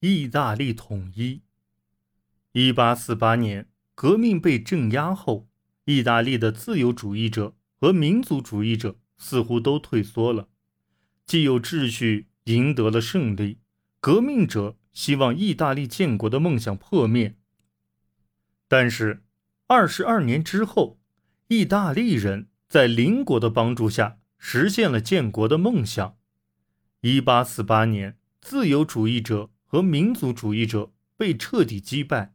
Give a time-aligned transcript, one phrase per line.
[0.00, 1.42] 意大利统一。
[2.52, 5.46] 一八四八年，革命被镇压后，
[5.84, 10.48] 意大利的自由主义者和民族主义者似乎都退缩了，
[11.26, 13.58] 既有秩序赢得了胜利，
[14.00, 17.36] 革命者希望意大利建国的梦想破灭。
[18.66, 19.22] 但是，
[19.66, 20.98] 二十二年之后，
[21.48, 26.16] 意大利人在邻国的帮助下实现了建国的梦想。
[27.02, 32.34] 一八四八年，自由主义者和民族主义者被彻底击败，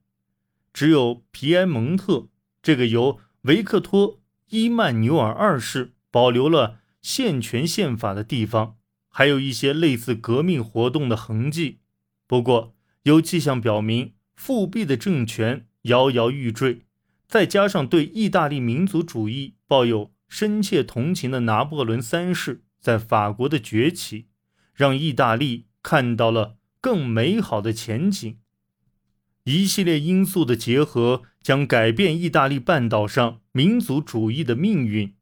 [0.71, 2.29] 只有皮埃蒙特
[2.61, 4.13] 这个由维克托·
[4.51, 8.77] 伊曼纽尔二世保留了宪权宪法的地方，
[9.09, 11.79] 还有一些类似革命活动的痕迹。
[12.25, 15.67] 不过，有迹象表明，复辟的政权。
[15.85, 16.81] 摇摇欲坠，
[17.27, 24.25] 再加上对意大利民族主义抱有深切同情的拿破仑三世在法国的崛起，
[24.73, 28.37] 让意大利看到了更美好的前景。
[29.45, 35.15] 一系列因素的结合将改变意大利半岛上民族主义的命运。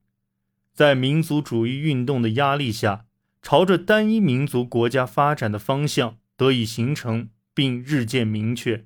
[0.73, 3.05] 在民族主义运动的压力下，
[3.41, 8.85] 朝着单一民族国家发展的方向得以形成，并日渐明确。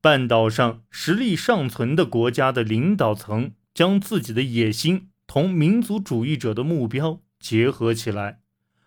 [0.00, 8.40] 半岛上实力尚存的国家的领导层将自己的野心同民族主义者的目标结合起来，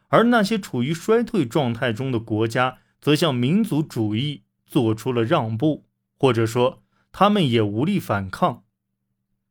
[0.09, 5.85] 而那些处于衰退状态中的国家则向民族主义做出了让步，
[6.17, 8.63] 或者说他们也无力反抗。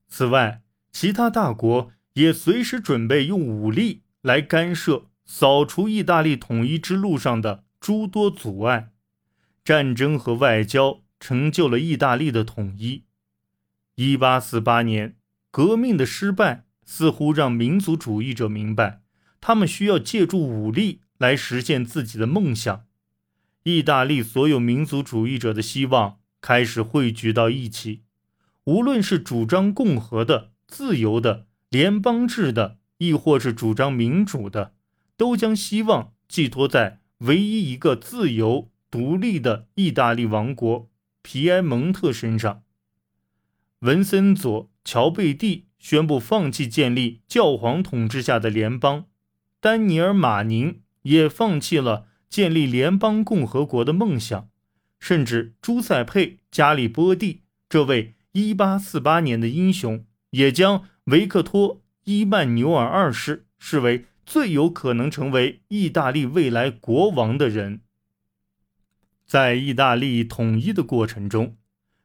[0.08, 8.90] 此外，其他大国也随时准备用武力来干涉、扫除意大利统一之路上的诸多阻碍，
[9.64, 11.02] 战争和外交。
[11.18, 13.04] 成就了意大利的统一。
[13.94, 15.16] 一八四八年，
[15.50, 19.00] 革命的失败似乎让民族主义者明白，
[19.40, 22.85] 他们需要借助武力来实现自己的梦想。
[23.66, 28.02] 意大利所有民族主义者的希望开始汇聚到一起，
[28.62, 34.74] 无论是主张共和的、自由的、联邦制的，亦或是主张民主的，
[35.16, 40.88] 都将希望寄托在唯一一个自由独立的意大利王国。
[41.22, 42.62] 皮埃蒙特身上，
[43.80, 49.06] 文森佐·乔贝蒂宣布放弃建立教皇统治下的联邦，
[49.58, 54.48] 丹尼尔·马宁也放弃了建立联邦共和国的梦想，
[54.98, 67.80] 甚至朱塞佩·加里波蒂这位1848年的英雄，也将维克托·伊曼纽尔二世视为最有可能成为意大利未来国王的人。
[69.26, 71.56] 在意大利统一的过程中，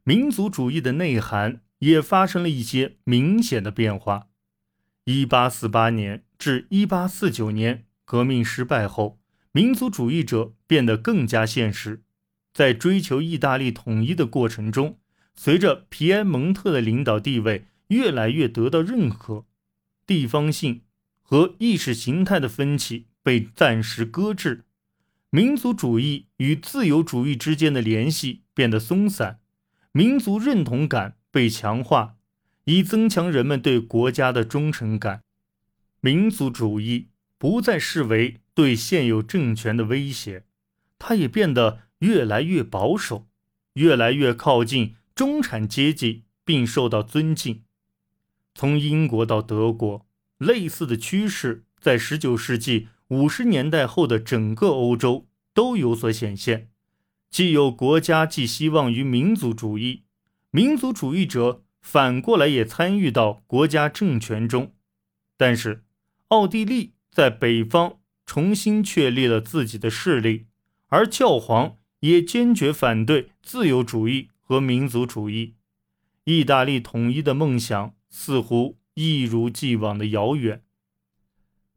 [0.03, 4.27] 民族主义的内涵也发生了一些明显的变化。
[5.05, 9.19] 1848年至1849年革命失败后，
[9.53, 12.03] 民族主义者变得更加现实。
[12.53, 14.99] 在追求意大利统一的过程中，
[15.35, 19.45] 随着皮埃蒙特的领导地位越来越得到认可，
[20.05, 20.81] 地方性
[21.21, 24.65] 和意识形态的分歧被暂时搁置。
[25.29, 29.39] 民族主义与自由主义之间的联系变得松散，
[29.93, 32.15] 民族认同感被强化，
[32.65, 35.21] 以增强人们对国家的忠诚感。
[36.01, 37.07] 民族主义
[37.37, 40.43] 不再视为对现有政权的威胁，
[40.99, 43.27] 它也变得越来越保守，
[43.73, 47.63] 越来越靠近中产阶级，并受到尊敬。
[48.53, 50.05] 从英国到德国，
[50.37, 52.87] 类似的趋势在19世纪。
[53.11, 56.69] 五十年代后的整个欧洲都有所显现，
[57.29, 60.03] 既有国家寄希望于民族主义，
[60.49, 64.73] 民族主义者反过来也参与到国家政权中。
[65.35, 65.83] 但是，
[66.29, 67.99] 奥地利在北方
[68.33, 70.45] 重新确立了自己的势力，
[70.87, 75.55] 而教皇也坚决反对自由主义和民族主义。
[76.23, 80.63] 意大利统一的梦想似乎一如既往的遥远。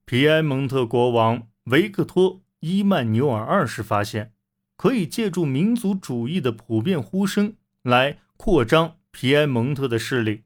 [0.05, 4.33] 皮埃蒙特国王维克托·伊曼纽尔二世发现，
[4.77, 10.45] 可以借助民族主义的普遍呼声来扩张皮埃蒙特的势力。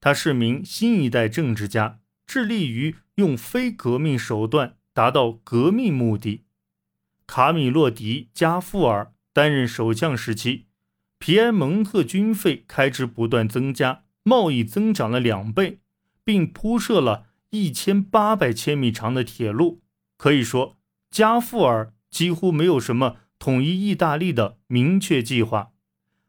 [0.00, 6.44] 他是名新一代政治家，致力于用非革命手段达到革命目的。
[7.26, 10.64] 卡米洛·迪加富尔担任首相时期，
[11.18, 15.80] 皮埃蒙特军费开支不断增加，贸易增长了两倍，
[16.24, 17.26] 并铺设了。
[17.50, 19.82] 一千八百千米长的铁路，
[20.16, 20.76] 可以说
[21.10, 25.72] 加富尔几乎没有什么统一意大利的明确计划。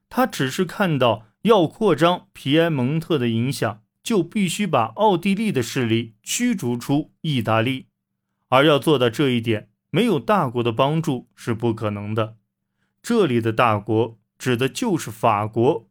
[0.09, 7.86] 他只是看到要扩张皮埃蒙特的影响，就必须把奥地利的势力驱逐出意大利，
[8.49, 12.37] 而要做到这一点，没有大国的帮助是不可能的。
[13.01, 15.89] 这里的大国指的就是法国。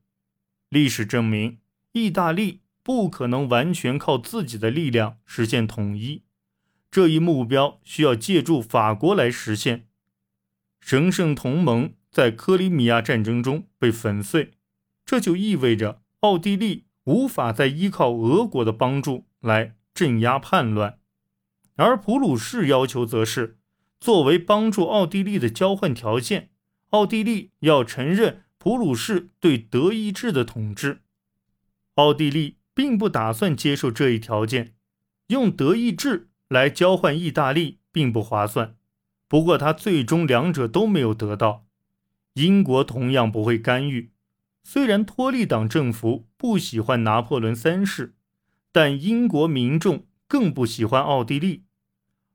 [0.68, 1.58] 历史证明，
[1.92, 6.24] 意大利不可能完全靠自己的力量实现统一，
[6.90, 9.86] 这一目标需要借助法国来实现。
[10.80, 14.52] 神圣同盟在克里米亚战争中被粉碎，
[15.04, 20.98] 这就意味着奥地利无法再依靠俄国的帮助来镇压叛乱，
[21.76, 23.58] 而普鲁士要求则是
[24.00, 26.50] 作为帮助奥地利的交换条件。
[26.90, 31.02] 奥地利要承认普鲁士对德意志的统治，
[31.94, 34.74] 奥地利并不打算接受这一条件，
[35.28, 38.76] 用德意志来交换意大利并不划算。
[39.28, 41.66] 不过，他最终两者都没有得到。
[42.34, 44.12] 英国同样不会干预。
[44.62, 48.14] 虽然托利党政府不喜欢拿破仑三世，
[48.72, 51.64] 但英国民众更不喜欢奥地利。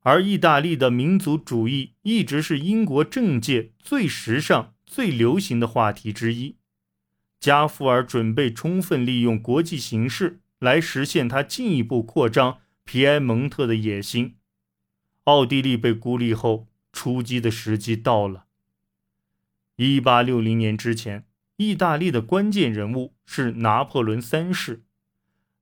[0.00, 6.56] 而意大利的民族主义一直是英国政界最时尚、最流行的话题之一。
[7.38, 14.36] 加夫尔准备充分利用国际形势来实现他进一步扩张皮埃蒙特的野心。
[15.24, 18.46] 奥地利被孤立后，出击的时机到了。
[19.76, 21.24] 一八六零年之前，
[21.56, 24.82] 意大利的关键人物是拿破仑三世。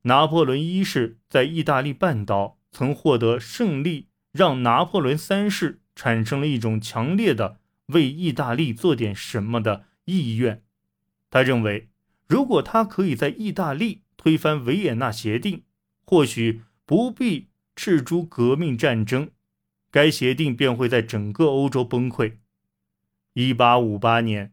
[0.02, 4.08] 拿破仑一世在意大利半岛曾获得胜利。
[4.32, 10.62] 让拿破仑三世产生了一种强烈的为意大利做点什么的意愿。
[11.30, 11.88] 他认为，
[12.28, 15.64] 如果他可以在意大利推翻维也纳协定，
[16.04, 19.30] 或许不必赤诸革命战争，
[19.90, 22.36] 该协定便会在整个欧洲崩溃。
[23.32, 24.52] 一八五八年，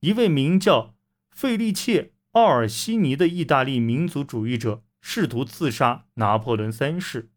[0.00, 0.94] 一位名叫
[1.30, 2.02] 费利切·
[2.32, 7.30] 奥尔西尼的意大利民族主义者试图刺杀拿破仑三世。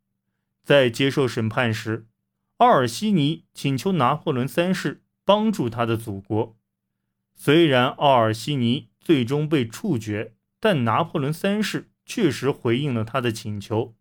[0.63, 2.07] 在接受审判时，
[2.57, 6.57] 奥尔西尼请求拿破仑三世帮助他的祖国。
[7.33, 13.95] 虽然奥尔西尼最终被处决，但拿破仑三世确实回应了他的请求，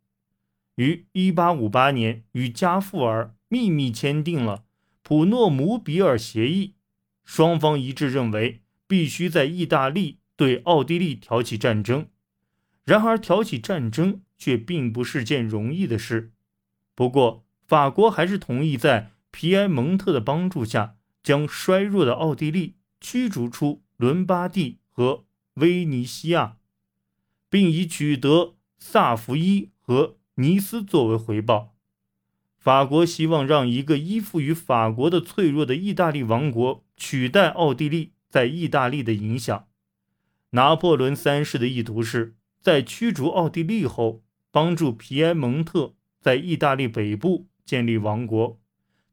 [0.75, 4.65] 于1858年与加富尔秘密签订了
[5.03, 6.75] 普诺姆比尔协议。
[7.25, 12.09] 双方一致认为，必须在意大利对奥地利挑起战争。
[12.85, 16.33] 然而，挑起战争却并不是件容易的事。
[16.95, 25.27] 不过，法国还是同意在皮埃蒙特的帮助下，将衰弱的奥地利驱逐出伦巴第和
[25.57, 26.57] 威尼西亚，
[27.51, 31.75] 并以取得萨伏伊和尼斯作为回报。
[32.59, 39.67] 法国希望让一个依附于法国的脆弱的意大利王国取代奥地利在意大利的影响。
[40.51, 45.95] 拿破仑三世的意图是在驱逐奥地利后，帮助皮埃蒙特。
[46.21, 48.61] 在意大利北部建立王国，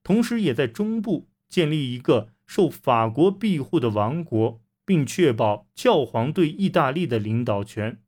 [0.04, 8.02] 同时也在中部建立一个受法国庇护的王国，并确保教皇对意大利的领导权。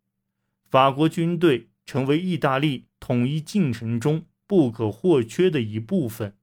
[0.65, 6.35] 法国军队成为意大利统一进程中不可或缺的一部分。